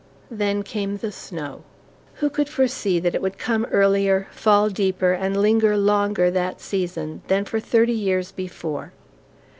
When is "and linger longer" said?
5.13-6.31